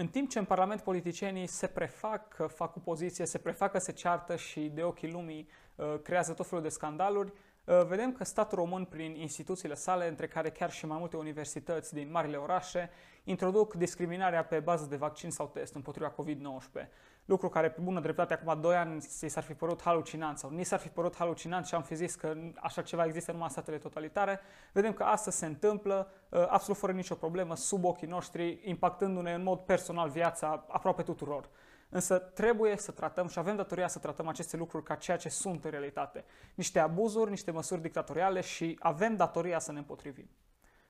[0.00, 3.92] În timp ce în Parlament politicienii se prefac că fac opoziție, se prefac că se
[3.92, 7.32] ceartă și de ochii lumii uh, creează tot felul de scandaluri,
[7.64, 11.94] uh, vedem că statul român, prin instituțiile sale, între care chiar și mai multe universități
[11.94, 12.90] din marile orașe,
[13.24, 16.88] introduc discriminarea pe bază de vaccin sau test împotriva COVID-19
[17.24, 20.78] lucru care pe bună dreptate acum 2 ani s-ar fi părut halucinant sau ni s-ar
[20.78, 24.40] fi părut halucinant și am fi zis că așa ceva există numai în statele totalitare,
[24.72, 29.42] vedem că asta se întâmplă uh, absolut fără nicio problemă sub ochii noștri, impactându-ne în
[29.42, 31.48] mod personal viața aproape tuturor.
[31.88, 35.64] Însă trebuie să tratăm și avem datoria să tratăm aceste lucruri ca ceea ce sunt
[35.64, 36.24] în realitate.
[36.54, 40.30] Niște abuzuri, niște măsuri dictatoriale și avem datoria să ne împotrivim.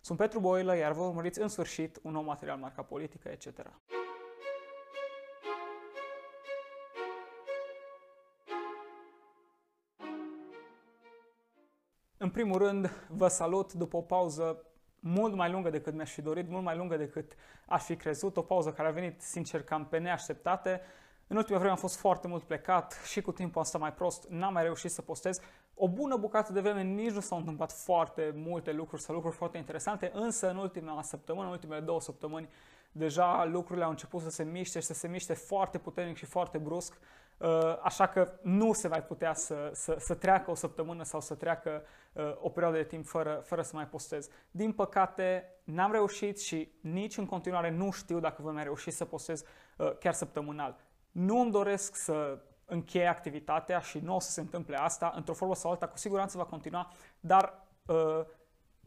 [0.01, 3.46] Sunt Petru Boilă, iar vă urmăriți în sfârșit un nou material marca politică, etc.
[12.23, 14.65] În primul rând, vă salut după o pauză
[14.98, 17.33] mult mai lungă decât mi-aș fi dorit, mult mai lungă decât
[17.66, 20.80] aș fi crezut, o pauză care a venit, sincer, cam pe neașteptate.
[21.27, 24.52] În ultima vreme am fost foarte mult plecat și cu timpul asta mai prost n-am
[24.52, 25.40] mai reușit să postez.
[25.74, 29.59] O bună bucată de vreme nici nu s-au întâmplat foarte multe lucruri sau lucruri foarte
[29.59, 32.49] interesante, însă în ultima săptămână, în ultimele două săptămăni,
[32.93, 36.59] deja lucrurile au început să se miște și să se miște foarte puternic și foarte
[36.59, 36.99] brusc.
[37.41, 41.35] Uh, așa că nu se va putea să, să, să treacă o săptămână sau să
[41.35, 44.29] treacă uh, o perioadă de timp fără, fără să mai postez.
[44.51, 49.05] Din păcate, n-am reușit și nici în continuare nu știu dacă voi mai reuși să
[49.05, 49.45] postez
[49.77, 50.77] uh, chiar săptămânal.
[51.11, 55.55] Nu îmi doresc să încheie activitatea și nu o să se întâmple asta, într-o formă
[55.55, 58.21] sau alta, cu siguranță va continua, dar uh,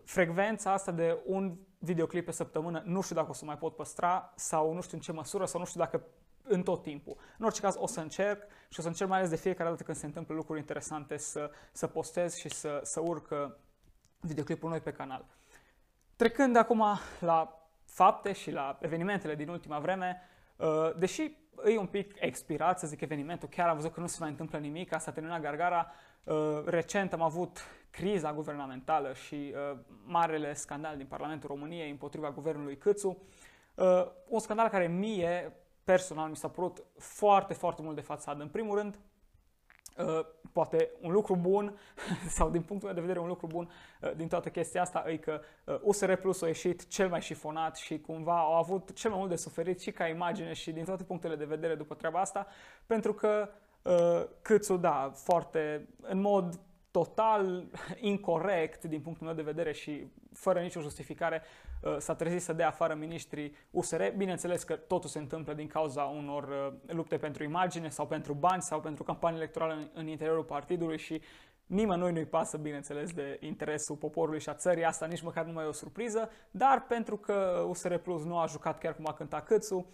[0.03, 4.33] frecvența asta de un videoclip pe săptămână nu știu dacă o să mai pot păstra
[4.35, 6.03] sau nu știu în ce măsură sau nu știu dacă
[6.43, 7.17] în tot timpul.
[7.37, 9.83] În orice caz o să încerc și o să încerc mai ales de fiecare dată
[9.83, 13.51] când se întâmplă lucruri interesante să, să postez și să, să urc uh,
[14.19, 15.25] videoclipul noi pe canal.
[16.15, 16.83] Trecând acum
[17.19, 20.21] la fapte și la evenimentele din ultima vreme,
[20.55, 24.17] uh, deși e un pic expirat, să zic, evenimentul, chiar am văzut că nu se
[24.19, 25.91] mai întâmplă nimic, asta a terminat Gargara,
[26.23, 29.55] uh, recent am avut criza guvernamentală și
[30.03, 33.17] marele scandal din Parlamentul României împotriva guvernului Câțu,
[34.27, 38.41] un scandal care mie personal mi s-a părut foarte, foarte mult de fațadă.
[38.41, 38.99] În primul rând,
[39.97, 41.77] Uh, poate un lucru bun
[42.37, 43.71] sau din punctul meu de vedere un lucru bun
[44.01, 47.75] uh, din toată chestia asta e că uh, USR Plus a ieșit cel mai șifonat
[47.75, 51.03] și cumva au avut cel mai mult de suferit și ca imagine și din toate
[51.03, 52.47] punctele de vedere după treaba asta
[52.85, 53.49] pentru că
[53.81, 56.59] uh, Câțu, da, foarte în mod
[56.93, 57.63] total
[58.11, 61.41] incorrect din punctul meu de vedere și fără nicio justificare
[61.81, 64.01] uh, s-a trezit să dea afară ministrii USR.
[64.17, 68.61] Bineînțeles că totul se întâmplă din cauza unor uh, lupte pentru imagine sau pentru bani
[68.61, 71.21] sau pentru campanii electorale în interiorul partidului și
[71.65, 75.63] Nimănui nu-i pasă, bineînțeles, de interesul poporului și a țării, asta nici măcar nu mai
[75.63, 79.45] e o surpriză, dar pentru că USR Plus nu a jucat chiar cum a cântat
[79.45, 79.91] Câțu,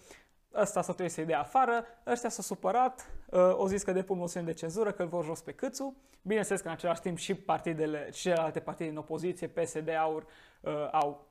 [0.54, 4.46] ăsta s-a trebuit să-i dea afară, ăștia s-au supărat, uh, au zis că depun moțiune
[4.46, 5.96] de cenzură, că îl vor jos pe Câțu.
[6.22, 10.26] Bineînțeles că în același timp și partidele, celelalte partide din opoziție, PSD, AUR,
[10.62, 11.28] uh, au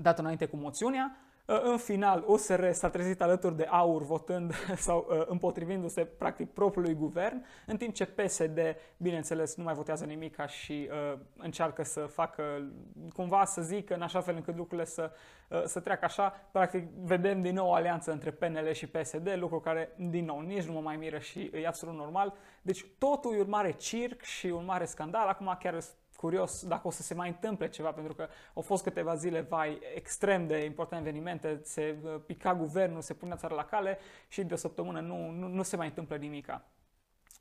[0.00, 1.16] dat înainte cu moțiunea.
[1.46, 4.54] Uh, în final, USR s-a trezit alături de AUR votând
[4.86, 8.58] sau uh, împotrivindu-se practic propriului guvern, în timp ce PSD,
[8.96, 12.72] bineînțeles, nu mai votează nimic și uh, încearcă să facă
[13.12, 15.10] cumva să zică în așa fel încât lucrurile să,
[15.48, 16.48] uh, să treacă așa.
[16.52, 20.64] Practic, vedem din nou o alianță între PNL și PSD, lucru care, din nou, nici
[20.64, 22.34] nu mă mai miră și e absolut normal.
[22.62, 25.28] Deci totul e un mare circ și un mare scandal.
[25.28, 25.78] Acum chiar
[26.22, 29.78] curios dacă o să se mai întâmple ceva, pentru că au fost câteva zile, vai,
[29.94, 34.54] extrem de importante evenimente, se uh, pica guvernul, se punea țara la cale și de
[34.54, 36.64] o săptămână nu, nu, nu se mai întâmplă nimica.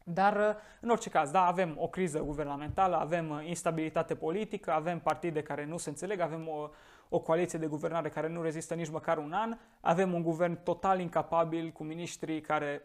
[0.03, 4.99] Dar, uh, în orice caz, da, avem o criză guvernamentală, avem uh, instabilitate politică, avem
[4.99, 6.69] partide care nu se înțeleg, avem o,
[7.09, 10.99] o coaliție de guvernare care nu rezistă nici măcar un an, avem un guvern total
[10.99, 12.81] incapabil cu miniștrii care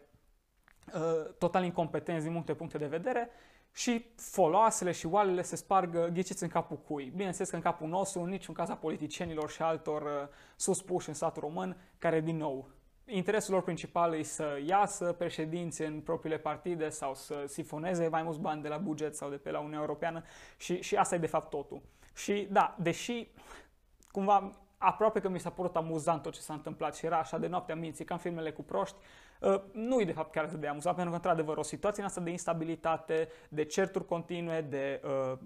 [0.93, 3.29] uh, total incompetenți din multe puncte de vedere
[3.77, 7.11] și foloasele și oalele se sparg ghiciți în capul cui.
[7.15, 11.15] Bineînțeles că în capul nostru, în niciun caz a politicienilor și altor uh, suspuși în
[11.15, 12.69] statul român, care, din nou,
[13.05, 18.39] interesul lor principal e să iasă președinți în propriile partide sau să sifoneze mai mulți
[18.39, 20.23] bani de la buget sau de pe la Uniunea Europeană
[20.57, 21.81] și, și asta e de fapt totul.
[22.15, 23.27] Și da, deși
[24.11, 27.47] cumva aproape că mi s-a părut amuzant tot ce s-a întâmplat și era așa de
[27.47, 29.26] noaptea minții, ca în filmele cu proști, uh,
[29.71, 32.21] nu e de fapt chiar atât de amuzant, pentru că într-adevăr o situație în asta
[32.21, 35.37] de instabilitate, de certuri continue, de uh,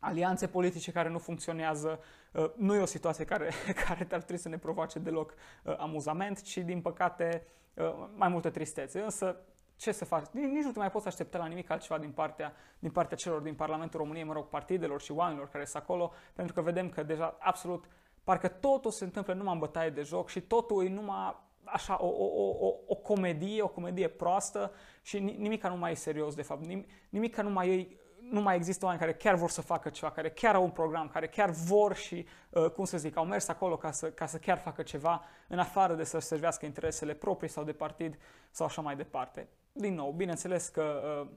[0.00, 2.00] alianțe politice care nu funcționează,
[2.32, 3.50] uh, nu e o situație care,
[3.86, 8.50] care ar trebui să ne provoace deloc uh, amuzament, ci din păcate uh, mai multă
[8.50, 9.00] tristețe.
[9.00, 9.36] Însă
[9.76, 10.26] ce să faci?
[10.30, 13.54] Nici nu te mai poți aștepta la nimic altceva din partea, din partea celor din
[13.54, 17.36] Parlamentul României, mă rog, partidelor și oamenilor care sunt acolo, pentru că vedem că deja
[17.40, 17.84] absolut
[18.26, 22.06] Parcă totul se întâmplă numai în bătaie de joc și totul e numai așa o,
[22.06, 24.72] o, o, o comedie, o comedie proastă
[25.02, 26.64] și nimic nu mai e serios de fapt,
[27.08, 27.96] nimic nu mai e
[28.30, 31.08] nu mai există oameni care chiar vor să facă ceva, care chiar au un program,
[31.08, 34.38] care chiar vor și, uh, cum să zic, au mers acolo ca să, ca să
[34.38, 38.18] chiar facă ceva, în afară de să-și servească interesele proprii sau de partid
[38.50, 39.48] sau așa mai departe.
[39.72, 41.28] Din nou, bineînțeles că uh,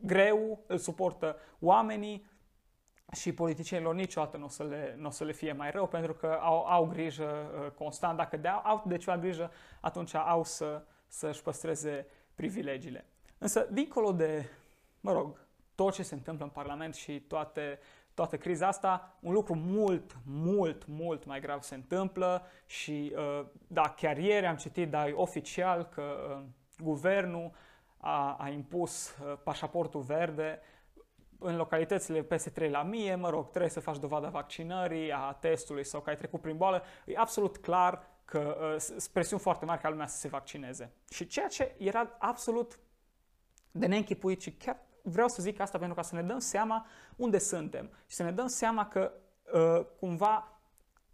[0.00, 2.26] greu îl suportă oamenii
[3.12, 6.38] și politicienilor niciodată nu o să le, n-o să le fie mai rău pentru că
[6.40, 8.16] au, au grijă uh, constant.
[8.16, 9.50] Dacă de, au de ceva grijă,
[9.80, 13.04] atunci au să, să-și păstreze privilegiile.
[13.38, 14.48] Însă, dincolo de
[15.00, 17.78] mă rog, tot ce se întâmplă în Parlament și toate,
[18.14, 23.88] toată criza asta, un lucru mult, mult, mult mai grav se întâmplă și uh, da,
[23.88, 26.44] chiar ieri am citit, dar oficial, că uh,
[26.78, 27.50] guvernul
[27.96, 30.60] a, a impus uh, pașaportul verde
[31.38, 35.84] în localitățile peste 3 la mie, mă rog, trebuie să faci dovada vaccinării, a testului
[35.84, 36.82] sau că ai trecut prin boală.
[37.06, 40.92] E absolut clar că uh, presiuni foarte mari ca lumea să se vaccineze.
[41.10, 42.78] Și ceea ce era absolut
[43.70, 46.86] de neînchipuit și chiar vreau să zic asta pentru ca să ne dăm seama
[47.16, 49.12] unde suntem și să ne dăm seama că
[49.52, 50.60] uh, cumva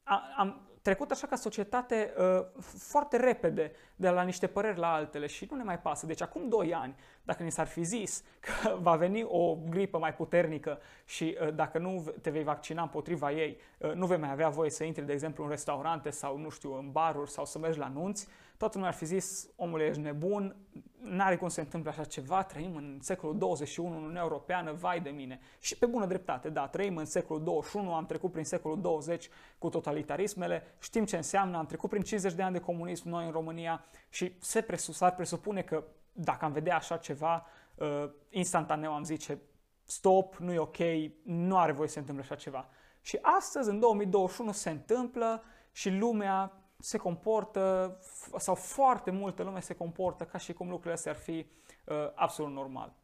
[0.03, 5.27] a, am trecut așa ca societate uh, foarte repede de la niște păreri la altele
[5.27, 6.07] și nu ne mai pasă.
[6.07, 10.15] Deci acum 2 ani, dacă ni s-ar fi zis că va veni o gripă mai
[10.15, 14.49] puternică și uh, dacă nu te vei vaccina împotriva ei, uh, nu vei mai avea
[14.49, 17.79] voie să intri, de exemplu, în restaurante sau, nu știu, în baruri sau să mergi
[17.79, 20.57] la nunți, toată lumea ar fi zis, omul ești nebun,
[21.03, 25.01] n-are cum să se întâmple așa ceva, trăim în secolul 21 în Uniunea Europeană, vai
[25.01, 25.41] de mine.
[25.61, 29.69] Și pe bună dreptate, da, trăim în secolul 21, am trecut prin secolul 20 cu
[29.69, 33.84] totalitarismele, știm ce înseamnă, am trecut prin 50 de ani de comunism noi în România
[34.09, 39.41] și se presus, ar presupune că dacă am vedea așa ceva, uh, instantaneu am zice
[39.85, 40.77] stop, nu e ok,
[41.23, 42.69] nu are voie să se întâmple așa ceva.
[43.01, 45.43] Și astăzi, în 2021, se întâmplă
[45.73, 47.97] și lumea se comportă,
[48.37, 51.47] sau foarte multă lume se comportă ca și cum lucrurile astea ar fi
[51.85, 52.95] uh, absolut normal.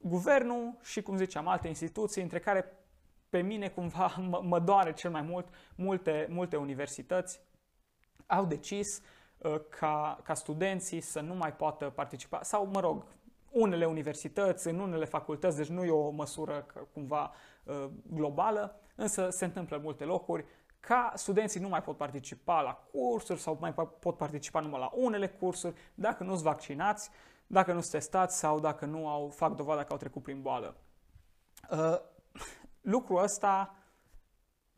[0.00, 2.72] Guvernul și, cum ziceam, alte instituții, între care
[3.28, 7.40] pe mine cumva mă, mă doare cel mai mult, multe, multe universități
[8.26, 9.04] au decis uh,
[9.78, 13.04] ca, ca studenții să nu mai poată participa, sau, mă rog,
[13.50, 17.32] unele universități, în unele facultăți, deci nu e o măsură cumva
[17.64, 20.44] uh, globală, însă se întâmplă în multe locuri,
[20.80, 25.28] ca studenții nu mai pot participa la cursuri sau mai pot participa numai la unele
[25.28, 27.10] cursuri dacă nu sunt vaccinați,
[27.46, 30.76] dacă nu sunt testați sau dacă nu au, fac dovada că au trecut prin boală.
[31.70, 31.98] Uh,
[32.80, 33.74] lucrul ăsta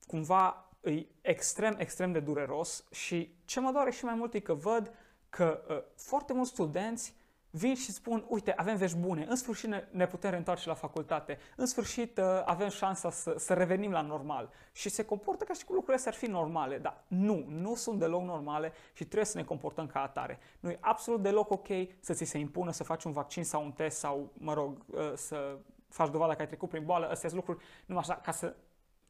[0.06, 4.54] cumva e extrem, extrem de dureros și ce mă doare și mai mult e că
[4.54, 4.92] văd
[5.28, 7.16] că uh, foarte mulți studenți
[7.50, 11.38] vin și spun, uite, avem vești bune, în sfârșit ne, ne putem reîntoarce la facultate,
[11.56, 14.50] în sfârșit uh, avem șansa să, să revenim la normal.
[14.72, 17.98] Și se comportă ca și cum lucrurile astea ar fi normale, dar nu, nu sunt
[17.98, 20.38] deloc normale și trebuie să ne comportăm ca atare.
[20.60, 21.68] Nu e absolut deloc ok
[22.00, 25.12] să ți se impună să faci un vaccin sau un test sau, mă rog, uh,
[25.14, 25.58] să
[25.88, 28.54] faci dovada că ai trecut prin boală, astea sunt lucruri numai așa ca să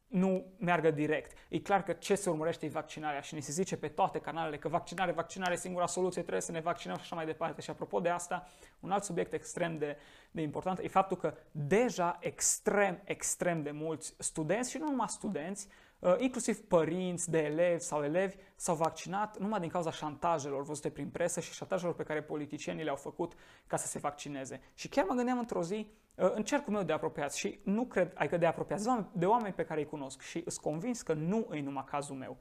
[0.09, 1.37] nu meargă direct.
[1.49, 4.57] E clar că ce se urmărește e vaccinarea și ne se zice pe toate canalele
[4.57, 7.61] că vaccinare, vaccinare e singura soluție, trebuie să ne vaccinăm și așa mai departe.
[7.61, 8.47] Și apropo de asta,
[8.79, 9.97] un alt subiect extrem de,
[10.31, 15.67] de important e faptul că deja extrem, extrem de mulți studenți și nu numai studenți,
[15.99, 21.09] uh, inclusiv părinți de elevi sau elevi s-au vaccinat numai din cauza șantajelor văzute prin
[21.09, 23.33] presă și șantajelor pe care politicienii le-au făcut
[23.67, 24.61] ca să se vaccineze.
[24.73, 28.11] Și chiar mă gândeam într-o zi, Uh, în cercul meu de apropiați și nu cred,
[28.15, 31.61] adică de apropiați, de oameni pe care îi cunosc și sunt convins că nu e
[31.61, 32.37] numai cazul meu.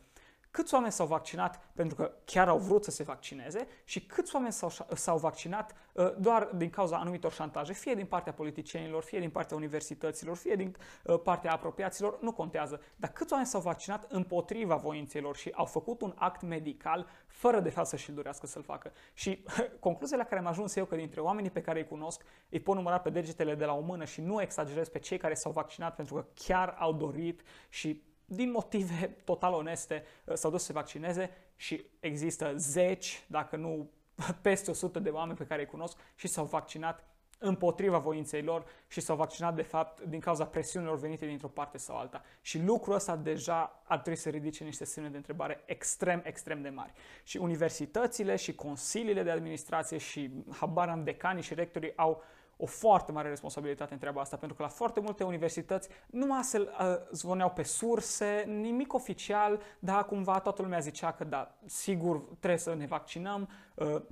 [0.50, 4.52] Câți oameni s-au vaccinat pentru că chiar au vrut să se vaccineze și câți oameni
[4.52, 9.30] s-au, s-au vaccinat uh, doar din cauza anumitor șantaje, fie din partea politicienilor, fie din
[9.30, 12.80] partea universităților, fie din uh, partea apropiaților, nu contează.
[12.96, 17.70] Dar câți oameni s-au vaccinat împotriva voințelor și au făcut un act medical fără de
[17.70, 18.92] fapt să-și dorească să-l facă.
[19.12, 19.44] Și
[19.80, 22.74] concluzia la care am ajuns eu că dintre oamenii pe care îi cunosc îi pot
[22.74, 25.94] număra pe degetele de la o mână și nu exagerez pe cei care s-au vaccinat
[25.94, 30.72] pentru că chiar au dorit și din motive total oneste uh, s-au dus să se
[30.72, 33.90] vaccineze și există zeci, dacă nu
[34.42, 37.04] peste 100 de oameni pe care îi cunosc și s-au vaccinat
[37.38, 41.96] împotriva voinței lor și s-au vaccinat de fapt din cauza presiunilor venite dintr-o parte sau
[41.96, 42.22] alta.
[42.40, 46.68] Și lucrul ăsta deja ar trebui să ridice niște semne de întrebare extrem, extrem de
[46.68, 46.92] mari.
[47.22, 52.22] Și universitățile și consiliile de administrație și habar am decanii și rectorii au
[52.60, 56.58] o foarte mare responsabilitate în treaba asta, pentru că la foarte multe universități numai se
[56.58, 56.66] uh,
[57.10, 62.74] zvoneau pe surse, nimic oficial, dar cumva toată lumea zicea că da, sigur trebuie să
[62.74, 64.02] ne vaccinăm, uh,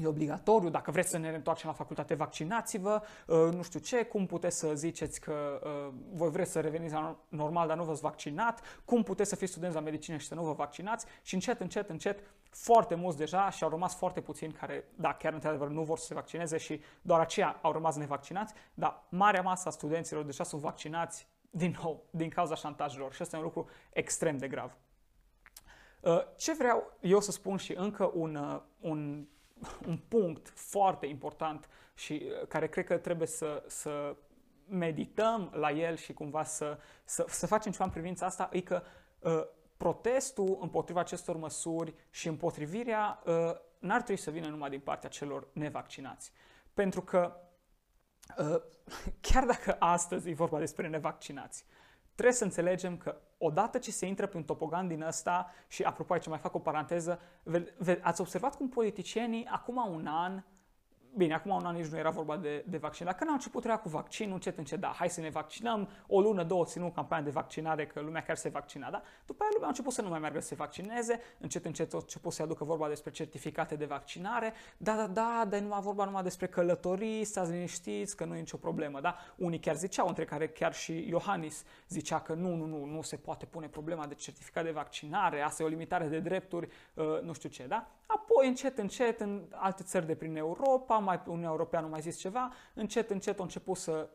[0.00, 4.26] e obligatoriu, dacă vreți să ne întoarcem la facultate, vaccinați-vă, uh, nu știu ce, cum
[4.26, 8.60] puteți să ziceți că uh, voi vreți să reveniți la normal, dar nu v-ați vaccinat,
[8.84, 11.06] cum puteți să fiți studenți la medicină și să nu vă vaccinați?
[11.22, 15.32] Și încet, încet, încet, foarte mulți deja și au rămas foarte puțini care, da, chiar
[15.32, 19.68] într-adevăr nu vor să se vaccineze și doar aceia au rămas nevaccinați, dar marea masă
[19.68, 23.68] a studenților deja sunt vaccinați din nou, din cauza șantajelor și asta e un lucru
[23.92, 24.76] extrem de grav.
[26.00, 29.26] Uh, ce vreau eu să spun și încă un, un
[29.86, 34.16] un punct foarte important și uh, care cred că trebuie să, să
[34.68, 38.82] medităm la el și cumva să, să, să facem ceva în privința asta, e că
[39.18, 39.42] uh,
[39.76, 43.34] protestul împotriva acestor măsuri și împotrivirea uh,
[43.78, 46.32] n-ar trebui să vină numai din partea celor nevaccinați.
[46.74, 47.36] Pentru că
[48.38, 48.62] uh,
[49.30, 51.64] chiar dacă astăzi e vorba despre nevaccinați,
[52.14, 56.12] trebuie să înțelegem că odată ce se intră pe un topogan din ăsta, și apropo
[56.12, 57.20] aici mai fac o paranteză,
[58.00, 60.42] ați observat cum politicienii acum un an
[61.16, 63.64] Bine, acum un an nici nu era vorba de, de vaccin, dar când a început
[63.64, 67.24] era cu vaccinul, încet, încet, da, hai să ne vaccinăm, o lună, două, ținut campania
[67.24, 69.02] de vaccinare, că lumea chiar se vaccina, da?
[69.26, 71.96] După aia lumea a început să nu mai meargă să se vaccineze, încet, încet a
[72.00, 76.04] început să aducă vorba despre certificate de vaccinare, da, da, da, dar nu a vorba
[76.04, 79.16] numai despre călătorii, stați liniștiți, că nu e nicio problemă, da?
[79.36, 83.16] Unii chiar ziceau, între care chiar și Iohannis zicea că nu, nu, nu, nu se
[83.16, 87.32] poate pune problema de certificat de vaccinare, asta e o limitare de drepturi, uh, nu
[87.32, 87.88] știu ce, da?
[88.14, 92.52] Apoi, încet, încet, în alte țări de prin Europa, mai Uniunea Europeană mai zis ceva,
[92.74, 94.08] încet, încet a început să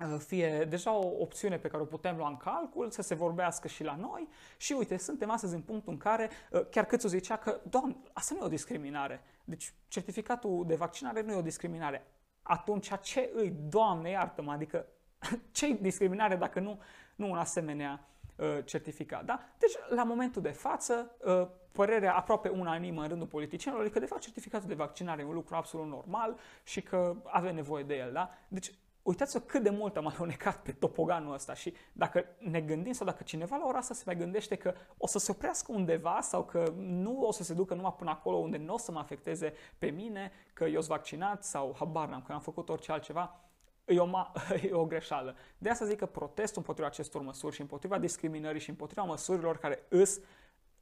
[0.00, 3.68] uh, fie deja o opțiune pe care o putem lua în calcul, să se vorbească
[3.68, 7.08] și la noi și uite, suntem astăzi în punctul în care uh, chiar cât o
[7.08, 9.22] zicea că, doamne, asta nu e o discriminare.
[9.44, 12.06] Deci certificatul de vaccinare nu e o discriminare.
[12.42, 14.86] Atunci ce îi, Doamne, iartă-mă, adică
[15.52, 16.80] ce discriminare dacă nu,
[17.14, 19.40] nu un asemenea uh, certificat, da?
[19.58, 24.06] Deci, la momentul de față, uh, părerea aproape unanimă în rândul politicienilor e că, de
[24.06, 28.12] fapt, certificatul de vaccinare e un lucru absolut normal și că avem nevoie de el,
[28.12, 28.30] da?
[28.48, 33.06] Deci, uitați-vă cât de mult am alunecat pe topoganul ăsta și dacă ne gândim sau
[33.06, 36.44] dacă cineva la ora asta se mai gândește că o să se oprească undeva sau
[36.44, 39.52] că nu o să se ducă numai până acolo unde nu o să mă afecteze
[39.78, 43.40] pe mine, că eu sunt vaccinat sau habar n-am, că am făcut orice altceva,
[43.84, 44.32] e o, ma-
[44.68, 45.36] e o greșeală.
[45.58, 49.86] De asta zic că protestul împotriva acestor măsuri și împotriva discriminării și împotriva măsurilor care
[49.88, 50.20] îs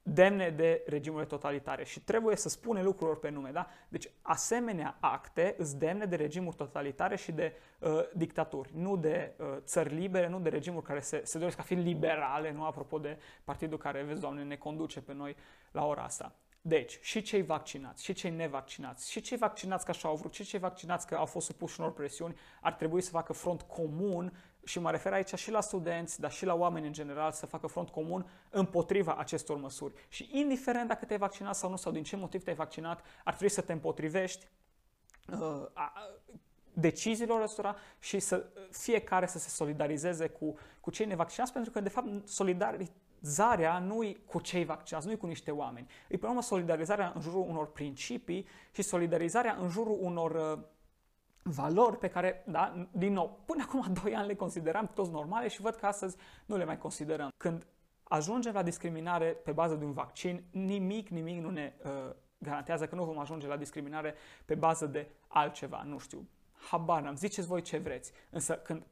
[0.03, 3.67] demne de regimurile totalitare și trebuie să spune lucrurilor pe nume, da?
[3.87, 9.45] Deci asemenea acte îți demne de regimuri totalitare și de uh, dictaturi, nu de uh,
[9.59, 13.17] țări libere, nu de regimuri care se, se doresc a fi liberale, nu apropo de
[13.43, 15.35] partidul care, vezi, Doamne, ne conduce pe noi
[15.71, 16.35] la ora asta.
[16.63, 20.43] Deci, și cei vaccinați, și cei nevaccinați, și cei vaccinați că așa au vrut, și
[20.43, 24.79] cei vaccinați că au fost supuși unor presiuni, ar trebui să facă front comun și
[24.79, 27.89] mă refer aici și la studenți, dar și la oameni în general, să facă front
[27.89, 29.93] comun împotriva acestor măsuri.
[30.07, 33.53] Și indiferent dacă te-ai vaccinat sau nu, sau din ce motiv te-ai vaccinat, ar trebui
[33.53, 34.47] să te împotrivești
[35.31, 35.93] uh, a,
[36.73, 41.89] deciziilor ăstora și să fiecare să se solidarizeze cu, cu cei nevaccinați, pentru că, de
[41.89, 45.87] fapt, solidarizarea nu e cu cei vaccinați, nu e cu niște oameni.
[46.07, 50.63] E, pe urmă, solidarizarea în jurul unor principii și solidarizarea în jurul unor uh,
[51.43, 55.61] valori pe care, da, din nou, până acum 2 ani le consideram toți normale și
[55.61, 57.29] văd că astăzi nu le mai considerăm.
[57.37, 57.67] Când
[58.03, 62.95] ajungem la discriminare pe bază de un vaccin, nimic, nimic nu ne uh, garantează că
[62.95, 66.27] nu vom ajunge la discriminare pe bază de altceva, nu știu,
[66.69, 68.11] habar n-am, ziceți voi ce vreți.
[68.29, 68.83] Însă când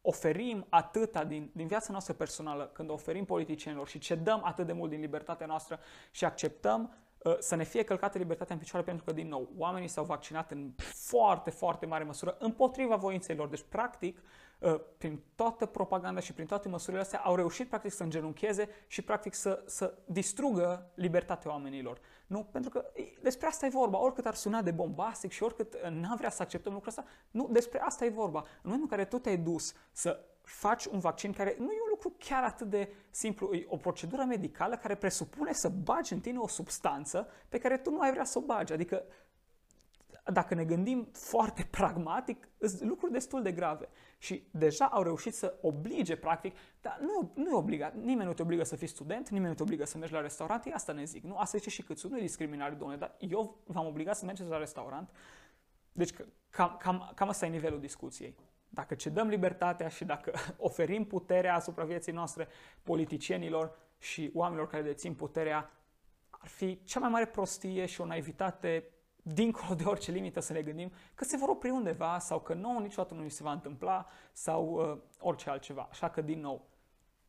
[0.00, 4.90] oferim atâta din, din viața noastră personală, când oferim politicienilor și cedăm atât de mult
[4.90, 5.78] din libertatea noastră
[6.10, 7.03] și acceptăm Uh,
[7.38, 10.70] să ne fie călcată libertatea în picioare pentru că, din nou, oamenii s-au vaccinat în
[10.94, 13.48] foarte, foarte mare măsură împotriva voinței lor.
[13.48, 14.22] Deci, practic,
[14.58, 19.02] uh, prin toată propaganda și prin toate măsurile astea, au reușit, practic, să îngenuncheze și,
[19.02, 21.98] practic, să, să distrugă libertatea oamenilor.
[22.26, 22.44] Nu?
[22.44, 22.84] Pentru că
[23.22, 23.98] despre asta e vorba.
[23.98, 27.48] Oricât ar suna de bombastic și oricât uh, n-am vrea să acceptăm lucrul ăsta, nu,
[27.50, 28.38] despre asta e vorba.
[28.38, 31.83] În momentul în care tu te-ai dus să faci un vaccin care nu e un
[32.04, 36.38] lucru chiar atât de simplu, e o procedură medicală care presupune să bagi în tine
[36.38, 38.72] o substanță pe care tu nu ai vrea să o bagi.
[38.72, 39.04] Adică,
[40.32, 43.88] dacă ne gândim foarte pragmatic, sunt lucruri destul de grave.
[44.18, 48.42] Și deja au reușit să oblige, practic, dar nu, nu e obligat, nimeni nu te
[48.42, 51.22] obligă să fii student, nimeni nu te obligă să mergi la restaurant, asta ne zic,
[51.22, 51.36] nu?
[51.36, 54.58] Asta zice și câțu, nu e discriminare, domnule, dar eu v-am obligat să mergeți la
[54.58, 55.10] restaurant.
[55.92, 56.10] Deci
[56.50, 58.36] cam, cam, cam asta e nivelul discuției.
[58.74, 62.48] Dacă cedăm libertatea și dacă oferim puterea asupra vieții noastre
[62.82, 65.70] politicienilor și oamenilor care dețin puterea,
[66.30, 68.88] ar fi cea mai mare prostie și o naivitate
[69.22, 72.80] dincolo de orice limită să ne gândim că se vor opri undeva sau că nouă
[72.80, 75.88] niciodată nu se va întâmpla sau uh, orice altceva.
[75.90, 76.68] Așa că, din nou,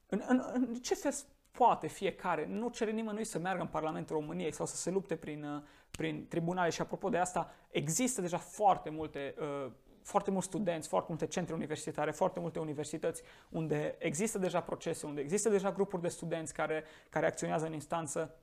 [0.07, 1.13] în, în, în ce fel
[1.51, 5.43] poate fiecare, nu cere nimănui să meargă în Parlamentul României sau să se lupte prin,
[5.43, 5.61] uh,
[5.91, 9.71] prin tribunale și apropo de asta, există deja foarte multe uh,
[10.05, 15.21] foarte mulți studenți, foarte multe centre universitare, foarte multe universități unde există deja procese, unde
[15.21, 18.35] există deja grupuri de studenți care, care acționează în instanță.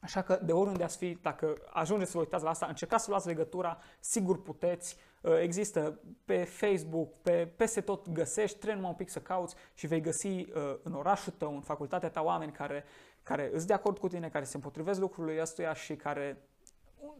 [0.00, 3.10] Așa că de oriunde ați fi, dacă ajungeți să vă uitați la asta, încercați să
[3.10, 4.96] luați legătura, sigur puteți.
[5.20, 9.86] Uh, există pe Facebook, pe, peste tot găsești, trebuie numai un pic să cauți și
[9.86, 10.46] vei găsi uh,
[10.82, 12.84] în orașul tău, în facultatea ta, oameni care,
[13.22, 16.42] care îți de acord cu tine, care se împotrivesc lucrurile ăstuia și care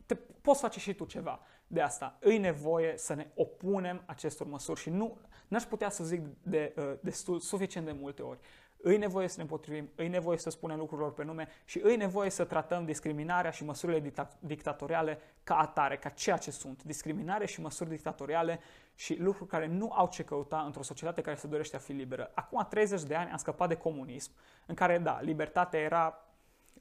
[0.06, 2.16] te, poți face și tu ceva de asta.
[2.20, 6.92] Îi nevoie să ne opunem acestor măsuri și nu n-aș putea să zic de, uh,
[7.00, 8.38] destul, suficient de multe ori.
[8.82, 12.30] Îi nevoie să ne împotrivim, îi nevoie să spunem lucrurilor pe nume și îi nevoie
[12.30, 16.82] să tratăm discriminarea și măsurile dicta- dictatoriale ca atare, ca ceea ce sunt.
[16.82, 18.60] Discriminare și măsuri dictatoriale
[18.94, 22.30] și lucruri care nu au ce căuta într-o societate care se dorește a fi liberă.
[22.34, 24.32] Acum 30 de ani am scăpat de comunism,
[24.66, 26.27] în care, da, libertatea era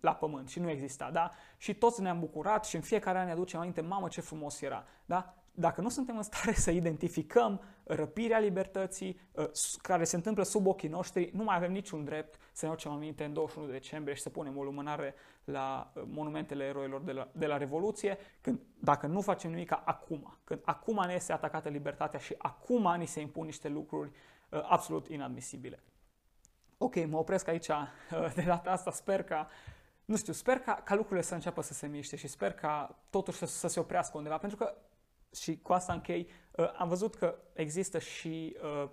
[0.01, 1.31] la pământ și nu exista, da?
[1.57, 4.85] Și toți ne-am bucurat și în fiecare an ne aducem aminte, mamă ce frumos era,
[5.05, 5.35] da?
[5.59, 9.49] Dacă nu suntem în stare să identificăm răpirea libertății uh,
[9.81, 13.23] care se întâmplă sub ochii noștri, nu mai avem niciun drept să ne aducem aminte
[13.23, 17.47] în 21 decembrie și să punem o lumânare la uh, monumentele eroilor de la, de
[17.47, 22.35] la Revoluție, când, dacă nu facem nimic acum, când acum ne este atacată libertatea și
[22.37, 24.11] acum ni se impun niște lucruri
[24.49, 25.83] uh, absolut inadmisibile.
[26.77, 27.67] Ok, mă opresc aici
[28.35, 29.45] de data asta, sper că
[30.07, 33.37] nu știu, sper ca, ca lucrurile să înceapă să se miște și sper ca totuși
[33.37, 34.73] să, să se oprească undeva, pentru că,
[35.33, 38.89] și cu asta închei, uh, am văzut că există și uh,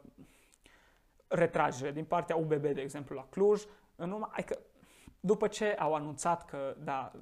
[1.29, 3.63] retragere din partea UBB, de exemplu, la Cluj,
[3.97, 4.59] în urma, adică
[5.21, 7.13] după ce au anunțat că, da,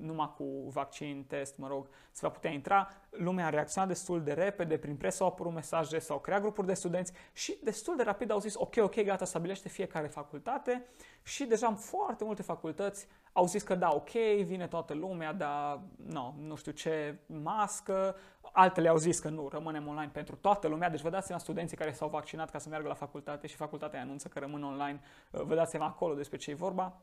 [0.00, 2.88] numai cu vaccin, test, mă rog, se va putea intra.
[3.10, 6.74] Lumea a reacționat destul de repede, prin presă au apărut mesaje, s-au creat grupuri de
[6.74, 10.86] studenți și destul de rapid au zis ok, ok, gata, stabilește fiecare facultate
[11.22, 14.10] și deja în foarte multe facultăți au zis că da, ok,
[14.44, 18.16] vine toată lumea, dar no, nu știu ce, mască,
[18.52, 21.76] altele au zis că nu, rămânem online pentru toată lumea, deci vă dați seama studenții
[21.76, 25.00] care s-au vaccinat ca să meargă la facultate și facultatea anunță că rămân online,
[25.30, 27.00] vă dați seama acolo despre ce e vorba.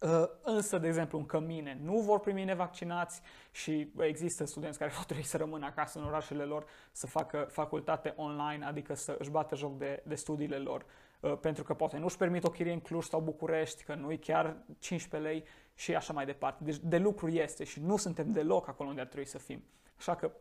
[0.00, 5.04] Uh, însă, de exemplu, în cămine nu vor primi nevaccinați și există studenți care vor
[5.04, 9.56] trebui să rămână acasă în orașele lor să facă facultate online, adică să își bată
[9.56, 10.84] joc de, de studiile lor,
[11.20, 14.56] uh, pentru că poate nu-și permit o chirie în Cluj sau București, că nu-i chiar
[14.78, 16.64] 15 lei și așa mai departe.
[16.64, 19.64] Deci de lucru este și nu suntem deloc acolo unde ar trebui să fim.
[19.98, 20.32] Așa că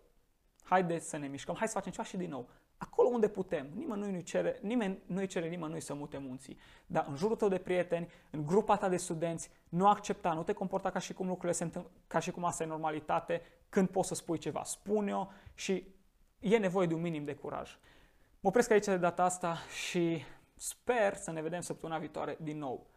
[0.64, 3.68] haideți să ne mișcăm, hai să facem ceva și din nou acolo unde putem.
[3.76, 6.58] Nimeni nu-i cere, nimeni nu-i cere nimănui să mute munții.
[6.86, 10.54] Dar în jurul tău de prieteni, în grupa ta de studenți, nu accepta, nu te
[10.54, 14.08] comporta ca și cum lucrurile se întâmplă, ca și cum asta e normalitate, când poți
[14.08, 14.64] să spui ceva.
[14.64, 15.88] Spune-o și
[16.40, 17.78] e nevoie de un minim de curaj.
[18.40, 20.24] Mă opresc aici de data asta și
[20.56, 22.88] sper să ne vedem săptămâna viitoare din nou.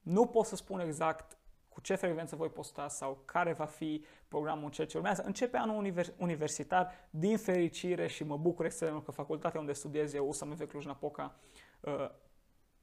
[0.00, 1.36] Nu pot să spun exact
[1.76, 5.22] cu ce frecvență voi posta sau care va fi programul în ceea ce urmează.
[5.22, 10.28] Începe anul univers- universitar, din fericire și mă bucur extrem că facultatea unde studiez eu,
[10.28, 11.34] USAMV Cluj-Napoca,
[11.80, 12.10] uh,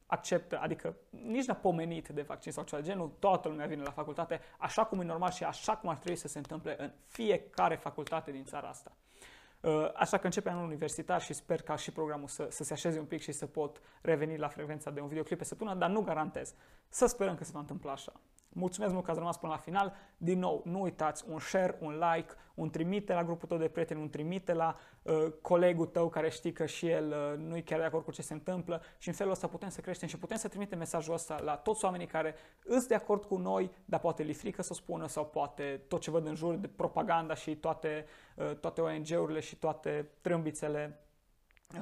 [0.06, 3.92] acceptă, adică nici n-a pomenit de vaccin sau ceva de genul, toată lumea vine la
[3.92, 7.76] facultate, așa cum e normal și așa cum ar trebui să se întâmple în fiecare
[7.76, 8.92] facultate din țara asta.
[9.60, 13.00] Uh, așa că începe anul universitar și sper ca și programul să, să se așeze
[13.00, 16.02] un pic și să pot reveni la frecvența de un videoclip pe săptămână, dar nu
[16.02, 16.54] garantez.
[16.90, 18.14] Să sperăm că se va întâmpla așa.
[18.54, 19.94] Mulțumesc mult că ați rămas până la final.
[20.18, 24.02] Din nou, nu uitați un share, un like, un trimite la grupul tău de prieteni,
[24.02, 27.80] un trimite la uh, colegul tău care știi că și el uh, nu e chiar
[27.80, 30.38] de acord cu ce se întâmplă și în felul ăsta putem să creștem și putem
[30.38, 32.36] să trimitem mesajul ăsta la toți oamenii care
[32.68, 36.02] sunt de acord cu noi, dar poate li frică să o spună sau poate tot
[36.02, 41.00] ce văd în jur de propaganda și toate, uh, toate ONG-urile și toate trâmbițele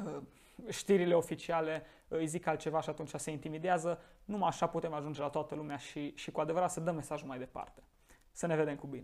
[0.06, 0.22] uh,
[0.70, 4.02] știrile oficiale îi zic altceva și atunci se intimidează.
[4.26, 7.38] Numai așa putem ajunge la toată lumea și, și cu adevărat să dăm mesajul mai
[7.38, 7.84] departe.
[8.32, 9.00] Să ne vedem cu bine!